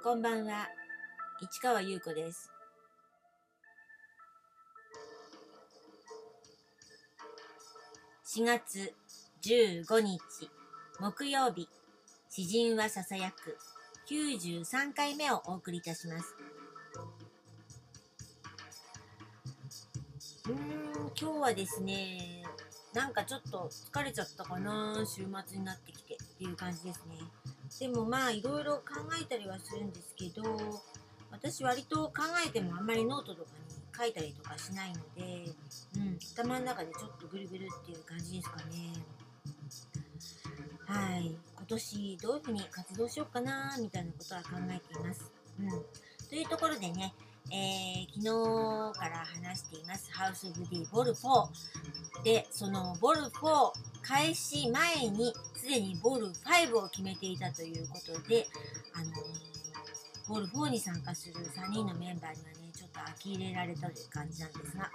[0.00, 0.68] こんばんは、
[1.40, 2.52] 市川優子です。
[8.36, 8.94] 4月
[9.42, 10.20] 15日
[11.00, 11.68] 木曜日、
[12.30, 13.58] 詩人はささやく
[14.08, 16.34] 93回目をお送りいたします。
[20.46, 20.56] うーん、
[21.20, 22.44] 今日はですね、
[22.94, 27.16] なんかちょっと疲れちゃったかな、週末になってきてっていう感じですね。
[27.80, 28.82] でもまあいろいろ考
[29.20, 30.42] えたりはするんですけど
[31.30, 35.50] 私割と考えてもあんまりノートとかに書いたりとかしないので、
[35.96, 38.92] うん、頭の中でちょっとぐるぐるっていう感じですかね。
[40.86, 41.36] はい。
[41.56, 45.68] 今年どういうふうに活動しようかなみたいなことは考えています、うん、
[46.30, 47.12] というところでね
[47.50, 50.10] えー昨日から話しています。
[50.12, 51.48] ハウス・オブ・ディ・ vol.4
[52.24, 53.70] でその vol.4
[54.02, 58.46] 開始前にすでにボール5を決めていたということで、
[58.94, 59.12] あのー
[60.28, 64.90] ボル4に参加する3人のメンバーにはねちょっと呆れられたという感じなんですが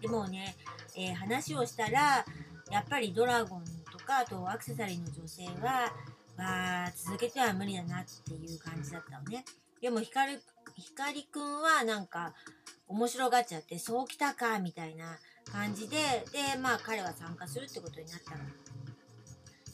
[0.00, 0.56] でもね、
[0.96, 2.24] えー話をしたら
[2.70, 5.92] やっぱりドラゴンとかあとアクセサリーの女性は
[6.38, 9.44] わー続けては無理だなっていう感じだったのね
[9.82, 10.40] でもひかる
[10.76, 12.32] ひかりくんはなんか
[12.88, 15.18] 面白がっちゃってそうきたかみたいな
[15.52, 15.96] 感じで
[16.32, 18.44] でまあ彼は参加するってことになったの。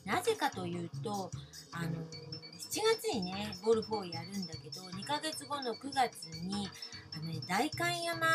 [0.07, 1.31] なぜかというと
[1.73, 6.69] あの7月にねボル4をやるんだけど2ヶ月後の9月に
[7.15, 8.27] あの、ね、代官山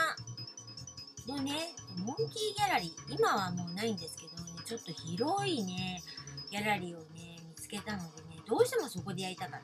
[1.28, 1.54] のね
[1.98, 6.02] モンキーギャラリー今はもうないんですけどねちょっと広いね
[6.52, 9.62] ギャラリーをね見つけたのでねどうしてもそこでやりたかっ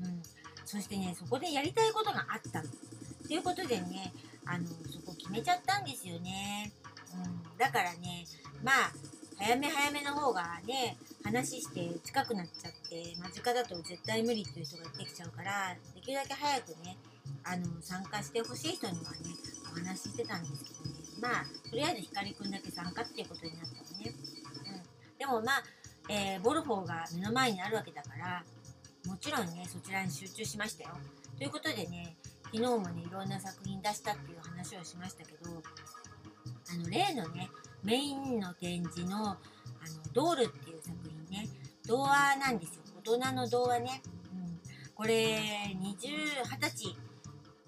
[0.00, 0.22] た、うん、
[0.64, 2.62] そしてねそこでやりたいことがあった。
[2.62, 4.12] ということでね
[4.46, 6.72] あのそこ決めちゃったんですよね、
[7.14, 8.24] うん、だからね
[8.64, 8.92] まあ
[9.38, 16.96] 早め早めの方がね話して近くなっちゃって間近だと絶対無理っていう人ができちゃうからできるだけ早くね
[17.44, 19.18] あの参加してほしい人にはね
[19.72, 20.98] お話ししてたんですけどね。
[21.20, 24.12] まあとりあえずひかりくんだけ参加っていうことになったのね、
[25.12, 25.62] うん、でもまあ、
[26.08, 28.44] えーボルフォーが目の前にあるわけだから
[29.06, 30.90] もちろんねそちらに集中しましたよ。
[31.36, 37.50] ということでね昨日もねいろんな作品出したっていう話をしましたけどあの例のね
[37.88, 39.38] メインの展示のあの
[40.12, 41.48] ドールっていう作品ね。
[41.86, 42.82] 童話なんですよ。
[43.02, 44.60] 大人の童話ね、うん、
[44.94, 45.38] これ
[45.80, 46.94] 20 20歳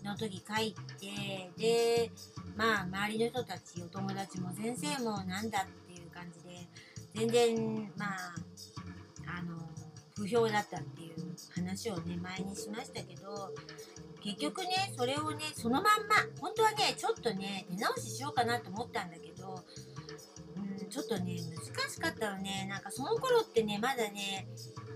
[0.04, 2.10] の時書いてで
[2.54, 6.68] まあ周りの人たちお友達も先生もなんだっていう感じで
[7.14, 8.34] 全然まあ
[9.38, 9.56] あの
[10.14, 11.14] 不評だったっていう
[11.54, 13.54] 話をね前にしましたけど
[14.22, 19.64] 結局ねそれをねそのまんま本当はねちょっとね手直ししようかなと思ったんだけど
[20.56, 21.36] うんちょっとね
[21.76, 24.48] 難しかったのねなんかその頃ってねまだね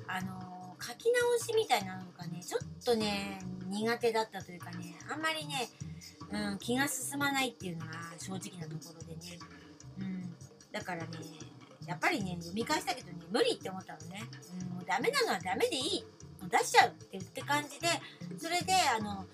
[0.07, 5.69] あの書き直しみたいなのがねちょっとね苦手だったというかねあんまりね、
[6.31, 9.39] うん、気が進まないっていうのが正直なところでね、
[10.01, 10.35] うん、
[10.73, 11.09] だからね
[11.87, 14.25] やっぱりね読み返したけどね無理って思ったのね、
[14.61, 16.05] うん、もうダメなのはダメでいい
[16.41, 17.89] もう出しちゃうってって感じで
[18.39, 19.25] それであの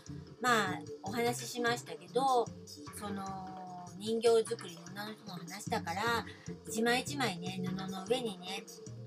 [0.40, 2.46] まあお話ししましたけど
[2.98, 3.24] その
[4.00, 6.02] 人形作りの女の人の話だから
[6.66, 8.64] 一枚一枚ね布の上にね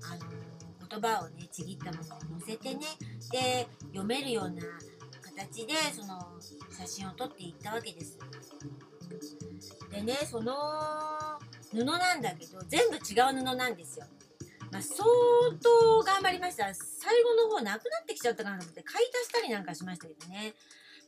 [0.08, 0.30] あの
[0.88, 2.80] 言葉をねちぎったものを載せてね
[3.32, 4.62] で読めるような
[5.20, 6.20] 形でその
[6.70, 8.18] 写真を撮っていったわけです。
[9.90, 10.54] でねその
[11.72, 14.06] 布なんだけど全部違う布なんですよ。
[14.70, 15.04] まあ、相
[15.60, 20.54] 当頑張りました最後の方なくなってきちゃったかなと思って買い足したりなんかしましたけどね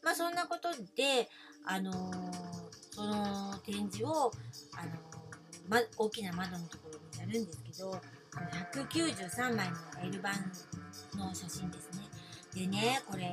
[0.04, 1.28] まあそんなことで
[1.64, 2.55] あのー
[2.96, 4.32] その展示を、
[4.72, 4.92] あの
[5.68, 8.00] ま、大きな窓のところにやるんですけど
[8.72, 10.32] 193枚の L 版
[11.14, 12.08] の写真ですね。
[12.54, 13.26] でねこれ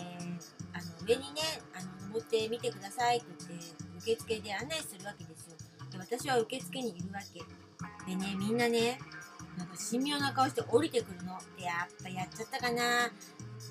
[0.74, 1.42] あの上にね
[1.74, 5.56] あの登ってみてくださいって言って受付で案内するわけですよ。
[5.92, 7.40] で私は受付にいるわけ。
[8.06, 9.00] でねみんなね
[9.58, 11.40] なんか神妙な顔して降りてくるの。
[11.58, 13.10] でやっぱやっちゃったかな。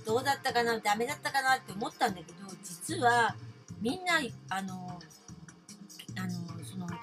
[0.06, 0.78] どうだったかな。
[0.78, 3.36] ダメだったかなって思ったんだけど実は
[3.82, 4.98] みんなあの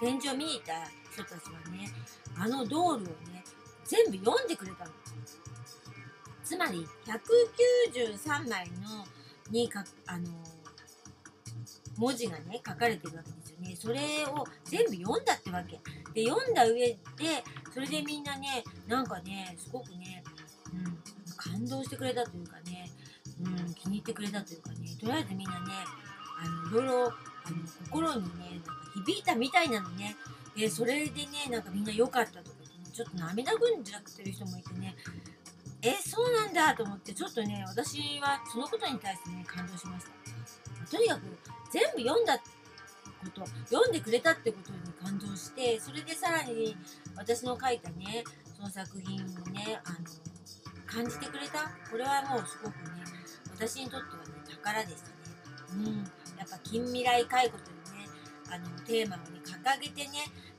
[0.02, 0.74] のその展示を見に行った
[1.12, 1.90] 人たちはね
[2.38, 3.44] あのドールをね
[3.86, 4.92] 全部読んでくれたの。
[6.44, 9.06] つまり193枚の
[9.52, 10.30] にかあの
[11.98, 13.76] 文字がね書かれてるわけですよね。
[13.76, 15.80] それを全部読んだってわけ。
[16.14, 16.98] で読んだ上で
[17.74, 20.24] それでみんなねなんかねすごくね、
[20.74, 20.98] うん、
[21.36, 22.90] 感動してくれたというかね、
[23.44, 25.74] うん、気に入ってくれたというかねとりあえずみんなね
[26.42, 27.14] あのいろいろ
[27.46, 30.16] あの心にねなんか響いたみたいなのね。
[30.56, 32.58] でそれでねなんかみんな良かったとか
[32.92, 34.96] ちょっと涙ぐんじゃくてる人もいてね。
[35.82, 40.92] えそうなんだと思ってちょっとね私はそのことに対してね感動しました。
[40.92, 41.22] とにかく
[41.72, 42.44] 全部読んだこ
[43.34, 46.76] と読んでくれたってことに感動してそれでさらに
[47.16, 48.24] 私の書いたね
[48.58, 49.98] その作品をねあの
[50.86, 51.72] 感じてくれた？
[51.90, 53.04] これはもうすごくね
[53.56, 55.14] 私にとってはね宝でしたね。
[55.76, 56.12] うん。
[56.40, 58.08] やっぱ近未来介護というね
[58.50, 60.12] あのテーマをね掲げてね、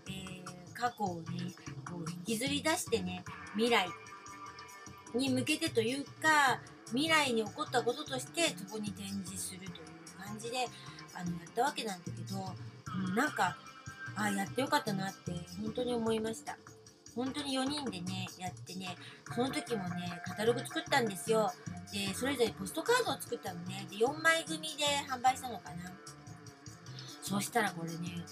[0.06, 1.52] えー、過去をね
[1.90, 3.24] こう引きずり出してね
[3.54, 3.88] 未来
[5.14, 9.70] に向けてというか未来に起こったこととしてそこに展示するという
[10.24, 10.66] 感じで
[11.14, 12.54] あのやったわけなんだけど、
[13.08, 13.56] うん、なんか
[14.16, 16.56] あやってよかったなって本当に思いました。
[17.14, 18.96] 本当に4人でねやってね
[19.34, 21.50] その時もねカタログ作ったんですよ。
[21.92, 23.86] でそれぞれポストカードを作ったのね。
[23.90, 25.92] で4枚組で販売したのかな。
[27.22, 28.24] そしたらこれね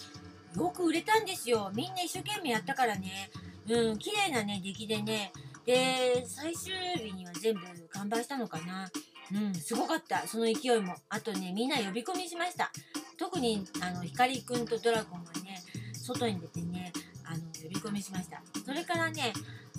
[0.56, 1.70] よく売れたんですよ。
[1.74, 3.30] みんな一生懸命やったからね。
[3.68, 5.32] うん綺麗なね出来でね。
[5.66, 7.60] で最終日には全部
[7.90, 8.90] 完売したのかな。
[9.32, 10.26] うんすごかった。
[10.26, 10.94] その勢いも。
[11.08, 12.72] あとねみんな呼び込みしました。
[13.18, 16.92] 特にあの光くんとドラゴンがね外に出てね
[17.24, 18.42] あの呼び込みしました。
[18.68, 19.32] それからね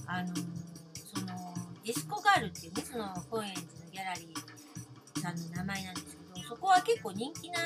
[0.07, 1.53] あのその
[1.85, 7.59] ディスコガールっていうねその高円寺のギャラリーさんの名前なんですけどそこは結構人気な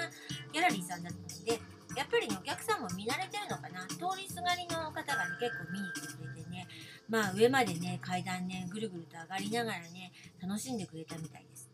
[0.51, 1.51] ギャラリーさんだったので
[1.95, 3.87] やっぱりねお客さんも見慣れてるのかな。
[3.87, 6.67] 通りすがりの方がね結構見に来てくれてね
[7.07, 10.11] まあ上までね階段ねぐるぐると上がりながらね
[10.41, 11.69] 楽しんでくれたみたいです。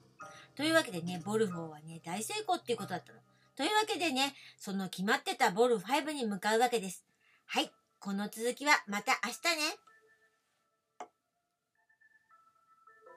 [0.54, 3.20] というわけでねボルフォーはね大成功っていうことだったの。
[3.58, 7.04] というわけでねその決まってたボル5に向かうわけです。
[7.48, 7.72] はい。
[8.02, 9.89] この続きはまた明日ね。